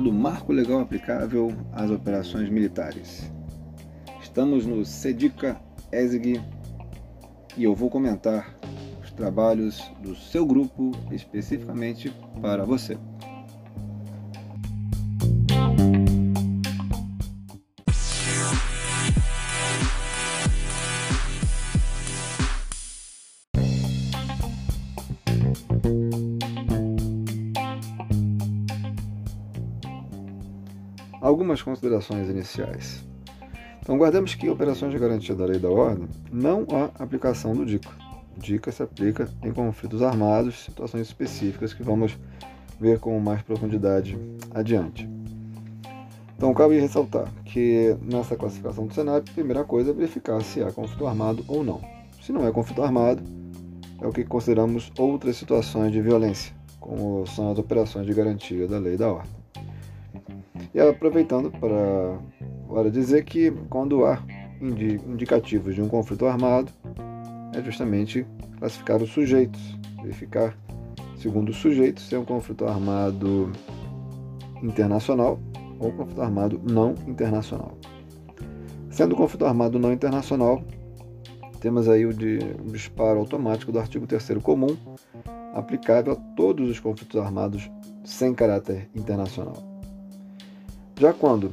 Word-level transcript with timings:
do 0.00 0.12
marco 0.12 0.52
legal 0.52 0.80
aplicável 0.80 1.52
às 1.72 1.90
operações 1.90 2.48
militares. 2.48 3.30
Estamos 4.20 4.66
no 4.66 4.84
SEDICA 4.84 5.60
ESG 5.92 6.40
e 7.56 7.64
eu 7.64 7.74
vou 7.74 7.90
comentar 7.90 8.54
os 9.02 9.10
trabalhos 9.12 9.80
do 10.00 10.14
seu 10.16 10.44
grupo 10.44 10.92
especificamente 11.12 12.12
para 12.40 12.64
você. 12.64 12.98
Algumas 31.24 31.62
considerações 31.62 32.28
iniciais. 32.28 33.02
Então, 33.80 33.96
guardemos 33.96 34.34
que 34.34 34.50
operações 34.50 34.92
de 34.92 34.98
garantia 34.98 35.34
da 35.34 35.46
lei 35.46 35.58
da 35.58 35.70
ordem 35.70 36.06
não 36.30 36.66
há 36.70 37.02
aplicação 37.02 37.54
do 37.54 37.64
DICA. 37.64 37.88
O 38.36 38.40
DICA 38.40 38.70
se 38.70 38.82
aplica 38.82 39.26
em 39.42 39.50
conflitos 39.50 40.02
armados, 40.02 40.66
situações 40.66 41.06
específicas 41.06 41.72
que 41.72 41.82
vamos 41.82 42.18
ver 42.78 42.98
com 42.98 43.18
mais 43.20 43.40
profundidade 43.40 44.18
adiante. 44.52 45.08
Então, 46.36 46.52
cabe 46.52 46.78
ressaltar 46.78 47.32
que 47.46 47.96
nessa 48.02 48.36
classificação 48.36 48.86
do 48.86 48.92
cenário, 48.92 49.24
a 49.26 49.32
primeira 49.32 49.64
coisa 49.64 49.92
é 49.92 49.94
verificar 49.94 50.42
se 50.42 50.62
há 50.62 50.70
conflito 50.70 51.06
armado 51.06 51.42
ou 51.48 51.64
não. 51.64 51.80
Se 52.20 52.32
não 52.32 52.46
é 52.46 52.52
conflito 52.52 52.82
armado, 52.82 53.22
é 53.98 54.06
o 54.06 54.12
que 54.12 54.24
consideramos 54.24 54.92
outras 54.98 55.38
situações 55.38 55.90
de 55.90 56.02
violência, 56.02 56.54
como 56.78 57.26
são 57.26 57.50
as 57.50 57.58
operações 57.58 58.04
de 58.04 58.12
garantia 58.12 58.68
da 58.68 58.78
lei 58.78 58.98
da 58.98 59.10
ordem. 59.10 59.43
E 60.74 60.80
aproveitando 60.80 61.52
para, 61.52 62.18
para 62.68 62.90
dizer 62.90 63.24
que 63.24 63.52
quando 63.70 64.04
há 64.04 64.20
indicativos 64.60 65.74
de 65.74 65.80
um 65.80 65.88
conflito 65.88 66.26
armado, 66.26 66.72
é 67.54 67.62
justamente 67.62 68.26
classificar 68.58 69.00
os 69.00 69.10
sujeitos, 69.10 69.78
verificar, 70.02 70.58
segundo 71.16 71.50
os 71.50 71.56
sujeitos, 71.56 72.08
se 72.08 72.16
é 72.16 72.18
um 72.18 72.24
conflito 72.24 72.66
armado 72.66 73.52
internacional 74.62 75.38
ou 75.78 75.92
conflito 75.92 76.20
armado 76.20 76.60
não 76.68 76.94
internacional. 77.06 77.78
Sendo 78.90 79.14
conflito 79.14 79.46
armado 79.46 79.78
não 79.78 79.92
internacional, 79.92 80.62
temos 81.60 81.88
aí 81.88 82.04
o, 82.04 82.12
de, 82.12 82.38
disparo 82.64 83.20
automático 83.20 83.70
do 83.70 83.78
artigo 83.78 84.06
3 84.06 84.38
comum, 84.42 84.76
aplicável 85.54 86.14
a 86.14 86.16
todos 86.34 86.68
os 86.68 86.80
conflitos 86.80 87.20
armados 87.20 87.70
sem 88.04 88.34
caráter 88.34 88.88
internacional. 88.94 89.73
Já 90.96 91.12
quando 91.12 91.50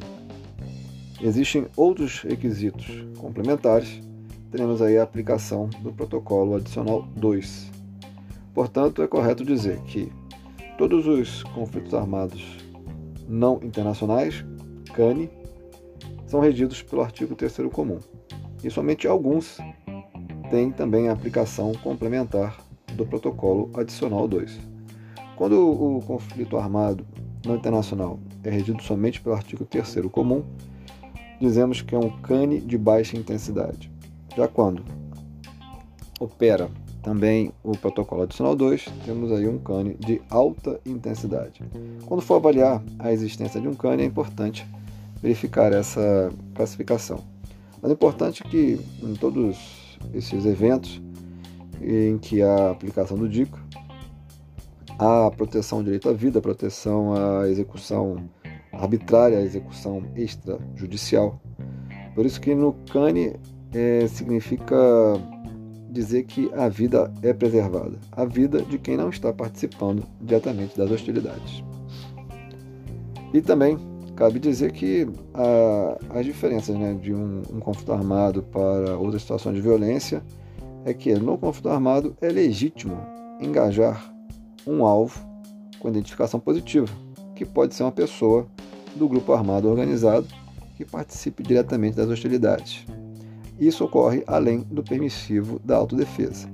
existem 1.19 1.65
outros 1.75 2.21
requisitos 2.21 2.85
complementares, 3.17 3.99
teremos 4.51 4.81
aí 4.83 4.99
a 4.99 5.03
aplicação 5.03 5.67
do 5.81 5.91
protocolo 5.91 6.55
adicional 6.55 7.01
2. 7.15 7.71
Portanto, 8.53 9.01
é 9.01 9.07
correto 9.07 9.43
dizer 9.43 9.79
que 9.81 10.11
todos 10.77 11.07
os 11.07 11.41
conflitos 11.41 11.93
armados 11.93 12.57
não 13.27 13.59
internacionais, 13.63 14.45
CANI, 14.93 15.29
são 16.27 16.39
regidos 16.39 16.83
pelo 16.83 17.01
artigo 17.01 17.33
3 17.33 17.53
comum. 17.71 17.99
E 18.63 18.69
somente 18.69 19.07
alguns 19.07 19.57
têm 20.51 20.71
também 20.71 21.09
a 21.09 21.13
aplicação 21.13 21.71
complementar 21.81 22.57
do 22.93 23.07
protocolo 23.07 23.71
adicional 23.73 24.27
2. 24.27 24.59
Quando 25.35 25.55
o 25.67 25.99
conflito 26.05 26.57
armado 26.57 27.05
não 27.45 27.55
internacional 27.55 28.19
é 28.43 28.49
regido 28.49 28.81
somente 28.83 29.21
pelo 29.21 29.35
artigo 29.35 29.65
3 29.65 30.05
comum, 30.11 30.43
dizemos 31.39 31.81
que 31.81 31.95
é 31.95 31.97
um 31.97 32.09
cane 32.21 32.59
de 32.59 32.77
baixa 32.77 33.17
intensidade. 33.17 33.91
Já 34.35 34.47
quando 34.47 34.83
opera 36.19 36.69
também 37.01 37.51
o 37.63 37.71
protocolo 37.71 38.21
adicional 38.21 38.55
2, 38.55 38.85
temos 39.05 39.31
aí 39.31 39.47
um 39.47 39.57
cane 39.57 39.95
de 39.99 40.21
alta 40.29 40.79
intensidade. 40.85 41.63
Quando 42.05 42.21
for 42.21 42.35
avaliar 42.35 42.81
a 42.99 43.11
existência 43.11 43.59
de 43.59 43.67
um 43.67 43.73
cane, 43.73 44.03
é 44.03 44.05
importante 44.05 44.65
verificar 45.21 45.73
essa 45.73 46.31
classificação. 46.53 47.23
Mas 47.81 47.89
é 47.89 47.93
importante 47.93 48.43
que 48.43 48.79
em 49.01 49.13
todos 49.15 49.97
esses 50.13 50.45
eventos 50.45 51.01
em 51.81 52.17
que 52.19 52.41
há 52.43 52.69
aplicação 52.69 53.17
do 53.17 53.27
DICO, 53.27 53.59
a 54.99 55.31
proteção 55.31 55.79
ao 55.79 55.83
direito 55.83 56.09
à 56.09 56.13
vida, 56.13 56.39
a 56.39 56.41
proteção 56.41 57.13
à 57.13 57.47
execução 57.47 58.29
arbitrária, 58.71 59.37
à 59.37 59.41
execução 59.41 60.03
extrajudicial. 60.15 61.41
Por 62.15 62.25
isso 62.25 62.39
que 62.39 62.53
no 62.53 62.73
CANE 62.91 63.35
é, 63.73 64.07
significa 64.07 64.75
dizer 65.89 66.23
que 66.23 66.49
a 66.53 66.69
vida 66.69 67.11
é 67.21 67.33
preservada, 67.33 67.97
a 68.11 68.25
vida 68.25 68.61
de 68.61 68.77
quem 68.77 68.95
não 68.95 69.09
está 69.09 69.33
participando 69.33 70.03
diretamente 70.21 70.77
das 70.77 70.89
hostilidades. 70.89 71.63
E 73.33 73.41
também 73.41 73.77
cabe 74.15 74.39
dizer 74.39 74.71
que 74.71 75.07
a, 75.33 76.19
as 76.19 76.25
diferenças 76.25 76.77
né, 76.77 76.93
de 76.93 77.13
um, 77.13 77.41
um 77.51 77.59
conflito 77.59 77.91
armado 77.91 78.43
para 78.43 78.97
outra 78.97 79.19
situação 79.19 79.53
de 79.53 79.61
violência 79.61 80.23
é 80.85 80.93
que 80.93 81.13
no 81.15 81.37
conflito 81.37 81.69
armado 81.69 82.15
é 82.21 82.27
legítimo 82.27 82.97
engajar 83.39 84.13
um 84.65 84.85
alvo 84.85 85.19
com 85.79 85.89
identificação 85.89 86.39
positiva, 86.39 86.87
que 87.35 87.45
pode 87.45 87.73
ser 87.73 87.83
uma 87.83 87.91
pessoa 87.91 88.47
do 88.95 89.07
grupo 89.07 89.33
armado 89.33 89.67
organizado 89.67 90.27
que 90.75 90.85
participe 90.85 91.43
diretamente 91.43 91.95
das 91.95 92.09
hostilidades. 92.09 92.85
Isso 93.59 93.83
ocorre 93.85 94.23
além 94.25 94.61
do 94.61 94.83
permissivo 94.83 95.59
da 95.63 95.75
autodefesa. 95.77 96.49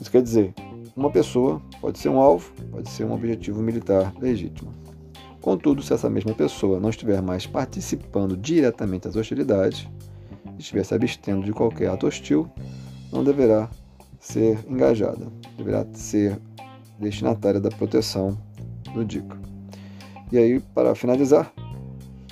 Isso 0.00 0.10
quer 0.10 0.22
dizer, 0.22 0.54
uma 0.94 1.10
pessoa 1.10 1.62
pode 1.80 1.98
ser 1.98 2.08
um 2.08 2.20
alvo, 2.20 2.52
pode 2.70 2.88
ser 2.90 3.04
um 3.04 3.12
objetivo 3.12 3.62
militar 3.62 4.12
legítimo. 4.20 4.72
Contudo, 5.40 5.82
se 5.82 5.94
essa 5.94 6.10
mesma 6.10 6.34
pessoa 6.34 6.80
não 6.80 6.90
estiver 6.90 7.22
mais 7.22 7.46
participando 7.46 8.36
diretamente 8.36 9.04
das 9.04 9.16
hostilidades, 9.16 9.88
estiver 10.58 10.84
se 10.84 10.94
abstendo 10.94 11.44
de 11.44 11.52
qualquer 11.52 11.88
ato 11.88 12.06
hostil, 12.06 12.50
não 13.12 13.24
deverá 13.24 13.70
ser 14.18 14.58
engajada, 14.68 15.26
deverá 15.56 15.86
ser 15.92 16.38
destinatária 16.98 17.60
da 17.60 17.70
proteção 17.70 18.36
do 18.92 19.04
DICA. 19.04 19.38
E 20.30 20.38
aí, 20.38 20.60
para 20.60 20.94
finalizar, 20.94 21.52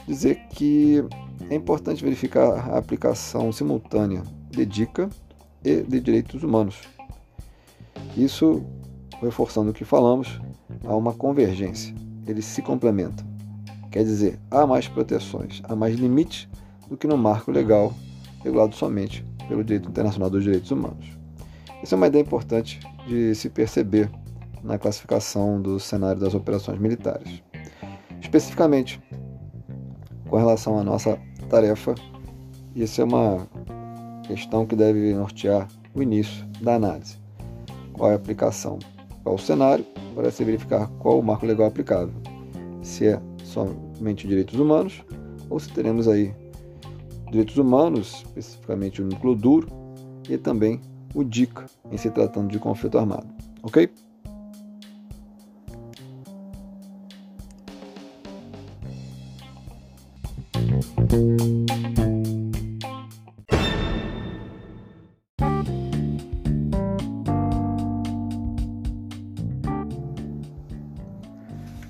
dizer 0.07 0.37
que 0.51 1.05
é 1.49 1.55
importante 1.55 2.03
verificar 2.03 2.71
a 2.71 2.79
aplicação 2.79 3.53
simultânea 3.53 4.23
de 4.51 4.67
DICA 4.67 5.09
e 5.65 5.83
de 5.83 6.01
direitos 6.01 6.43
humanos. 6.43 6.81
Isso, 8.17 8.65
reforçando 9.21 9.71
o 9.71 9.75
que 9.75 9.85
falamos, 9.85 10.41
há 10.85 10.95
uma 10.95 11.13
convergência, 11.13 11.95
eles 12.27 12.45
se 12.45 12.63
complementam. 12.63 13.27
Quer 13.91 14.05
dizer, 14.05 14.39
há 14.51 14.67
mais 14.67 14.89
proteções, 14.89 15.63
há 15.65 15.75
mais 15.75 15.97
limites 15.97 16.49
do 16.89 16.97
que 16.97 17.07
no 17.07 17.17
marco 17.17 17.51
legal 17.51 17.95
regulado 18.43 18.75
somente 18.75 19.25
pelo 19.49 19.65
direito 19.65 19.89
internacional 19.89 20.29
dos 20.29 20.45
direitos 20.45 20.71
humanos. 20.71 21.07
Essa 21.83 21.95
é 21.95 21.97
uma 21.97 22.07
ideia 22.07 22.23
importante 22.23 22.81
de 23.07 23.35
se 23.35 23.49
perceber 23.49 24.11
na 24.63 24.79
classificação 24.79 25.61
do 25.61 25.79
cenário 25.79 26.21
das 26.21 26.35
operações 26.35 26.79
militares. 26.79 27.43
Especificamente, 28.21 29.01
com 30.29 30.37
relação 30.37 30.79
à 30.79 30.85
nossa 30.85 31.19
tarefa, 31.49 31.95
isso 32.75 33.01
é 33.01 33.05
uma 33.05 33.47
questão 34.27 34.67
que 34.67 34.75
deve 34.75 35.15
nortear 35.15 35.69
o 35.95 36.03
início 36.03 36.45
da 36.61 36.75
análise. 36.75 37.19
Qual 37.93 38.11
é 38.11 38.15
a 38.15 38.17
aplicação? 38.17 38.79
Qual 39.23 39.37
o 39.37 39.39
cenário 39.39 39.85
para 40.15 40.31
se 40.31 40.45
verificar 40.45 40.89
qual 40.99 41.19
o 41.19 41.23
marco 41.23 41.47
legal 41.47 41.67
aplicável? 41.67 42.15
Se 42.83 43.07
é 43.07 43.21
somente 43.45 44.27
direitos 44.27 44.59
humanos 44.59 45.03
ou 45.49 45.59
se 45.59 45.73
teremos 45.73 46.09
aí 46.09 46.35
direitos 47.31 47.57
humanos, 47.57 48.25
especificamente 48.37 49.03
o 49.03 49.05
núcleo 49.05 49.35
duro, 49.35 49.69
e 50.29 50.37
também 50.37 50.81
o 51.15 51.25
DICA, 51.25 51.67
em 51.91 51.97
se 51.97 52.11
tratando 52.11 52.51
de 52.51 52.59
conflito 52.59 52.99
armado. 52.99 53.27
Ok? 53.63 53.89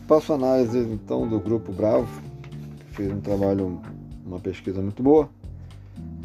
Passo 0.08 0.32
a 0.32 0.36
análise 0.36 0.78
então 0.78 1.26
do 1.26 1.40
grupo 1.40 1.72
Bravo, 1.72 2.06
que 2.78 2.94
fez 2.94 3.10
um 3.10 3.20
trabalho, 3.20 3.80
uma 4.24 4.38
pesquisa 4.38 4.80
muito 4.80 5.02
boa, 5.02 5.28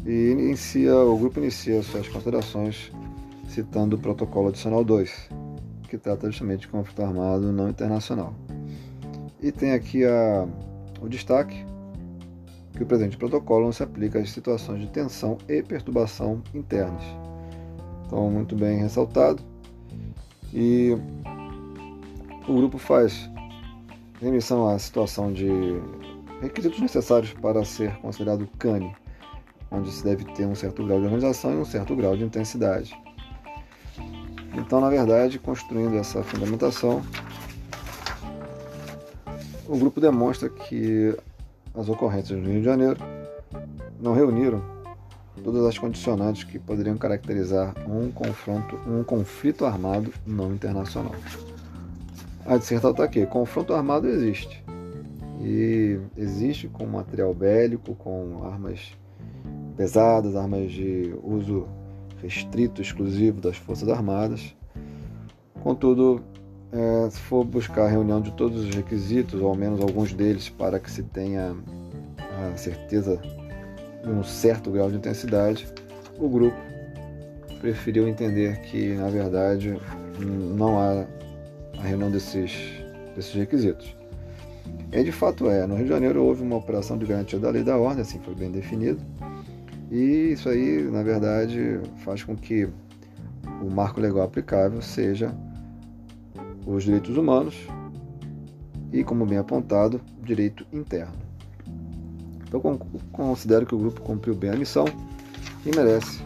e 0.06 0.30
inicia, 0.30 0.96
o 0.96 1.18
grupo 1.18 1.40
inicia 1.40 1.82
suas 1.82 2.06
considerações 2.06 2.92
citando 3.48 3.96
o 3.96 3.98
protocolo 3.98 4.48
adicional 4.48 4.84
2, 4.84 5.28
que 5.88 5.98
trata 5.98 6.28
justamente 6.28 6.60
de 6.60 6.68
conflito 6.68 7.02
armado 7.02 7.50
não 7.50 7.68
internacional. 7.68 8.32
E 9.40 9.50
tem 9.50 9.72
aqui 9.72 10.04
a, 10.04 10.46
o 11.00 11.08
destaque 11.08 11.66
que 12.72 12.84
o 12.84 12.86
presente 12.86 13.16
protocolo 13.16 13.64
não 13.64 13.72
se 13.72 13.82
aplica 13.82 14.20
às 14.20 14.30
situações 14.30 14.80
de 14.80 14.86
tensão 14.90 15.38
e 15.48 15.60
perturbação 15.60 16.40
internas. 16.54 17.02
Então, 18.06 18.30
muito 18.30 18.54
bem 18.54 18.78
ressaltado. 18.78 19.42
E 20.54 20.96
o 22.46 22.54
grupo 22.54 22.78
faz 22.78 23.28
remissão 24.22 24.68
à 24.68 24.78
situação 24.78 25.32
de 25.32 25.50
requisitos 26.40 26.80
necessários 26.80 27.32
para 27.32 27.64
ser 27.64 27.96
considerado 27.96 28.48
cane, 28.58 28.94
onde 29.68 29.90
se 29.90 30.04
deve 30.04 30.24
ter 30.32 30.46
um 30.46 30.54
certo 30.54 30.84
grau 30.84 31.00
de 31.00 31.06
organização 31.06 31.52
e 31.52 31.56
um 31.56 31.64
certo 31.64 31.96
grau 31.96 32.16
de 32.16 32.22
intensidade. 32.22 32.96
Então, 34.54 34.80
na 34.80 34.88
verdade, 34.88 35.40
construindo 35.40 35.96
essa 35.96 36.22
fundamentação, 36.22 37.02
o 39.66 39.76
grupo 39.76 40.00
demonstra 40.00 40.48
que 40.48 41.16
as 41.74 41.88
ocorrências 41.88 42.38
no 42.38 42.48
Rio 42.48 42.60
de 42.60 42.64
Janeiro 42.64 43.00
não 44.00 44.12
reuniram 44.14 44.62
todas 45.42 45.64
as 45.64 45.76
condicionantes 45.78 46.44
que 46.44 46.58
poderiam 46.58 46.96
caracterizar 46.96 47.74
um 47.88 48.12
confronto, 48.12 48.76
um 48.86 49.02
conflito 49.02 49.64
armado 49.64 50.12
não 50.24 50.52
internacional. 50.52 51.14
A 52.44 52.60
ser 52.60 52.76
está 52.76 53.04
aqui, 53.04 53.24
confronto 53.26 53.72
armado 53.72 54.08
existe. 54.08 54.62
E 55.40 55.98
existe 56.16 56.68
com 56.68 56.86
material 56.86 57.32
bélico, 57.32 57.94
com 57.94 58.44
armas 58.44 58.96
pesadas, 59.76 60.36
armas 60.36 60.70
de 60.70 61.14
uso 61.22 61.66
restrito, 62.20 62.82
exclusivo 62.82 63.40
das 63.40 63.56
Forças 63.56 63.88
Armadas. 63.88 64.54
Contudo, 65.62 66.22
é, 66.72 67.10
se 67.10 67.18
for 67.20 67.44
buscar 67.44 67.84
a 67.84 67.88
reunião 67.88 68.20
de 68.20 68.32
todos 68.32 68.64
os 68.64 68.74
requisitos, 68.74 69.40
ou 69.40 69.48
ao 69.48 69.56
menos 69.56 69.80
alguns 69.80 70.12
deles, 70.12 70.48
para 70.48 70.78
que 70.78 70.90
se 70.90 71.02
tenha 71.02 71.54
a 72.18 72.56
certeza 72.56 73.20
de 74.02 74.10
um 74.10 74.22
certo 74.24 74.70
grau 74.70 74.90
de 74.90 74.96
intensidade, 74.96 75.66
o 76.18 76.28
grupo 76.28 76.56
preferiu 77.60 78.08
entender 78.08 78.60
que, 78.62 78.94
na 78.94 79.08
verdade, 79.08 79.78
não 80.18 80.80
há 80.80 81.06
a 81.82 81.86
reunião 81.86 82.10
desses, 82.10 82.52
desses 83.14 83.34
requisitos. 83.34 83.96
E 84.92 85.02
de 85.02 85.12
fato 85.12 85.48
é, 85.48 85.66
no 85.66 85.74
Rio 85.74 85.84
de 85.84 85.90
Janeiro 85.90 86.22
houve 86.22 86.42
uma 86.42 86.56
operação 86.56 86.96
de 86.96 87.04
garantia 87.04 87.38
da 87.38 87.50
lei 87.50 87.64
da 87.64 87.76
ordem, 87.76 88.02
assim 88.02 88.18
foi 88.20 88.34
bem 88.34 88.50
definido, 88.50 89.00
e 89.90 90.32
isso 90.32 90.48
aí, 90.48 90.82
na 90.90 91.02
verdade, 91.02 91.80
faz 92.04 92.22
com 92.22 92.36
que 92.36 92.68
o 93.60 93.70
marco 93.70 94.00
legal 94.00 94.22
aplicável 94.22 94.80
seja 94.80 95.34
os 96.66 96.84
direitos 96.84 97.16
humanos 97.16 97.66
e, 98.92 99.02
como 99.02 99.26
bem 99.26 99.38
apontado, 99.38 100.00
direito 100.22 100.64
interno. 100.72 101.12
Então 102.46 102.60
considero 103.12 103.66
que 103.66 103.74
o 103.74 103.78
grupo 103.78 104.00
cumpriu 104.02 104.34
bem 104.34 104.50
a 104.50 104.56
missão 104.56 104.84
e 105.64 105.74
merece 105.74 106.22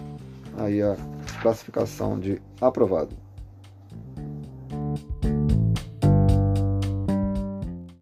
aí 0.59 0.83
a 0.83 0.97
classificação 1.41 2.19
de 2.19 2.41
aprovado. 2.61 3.26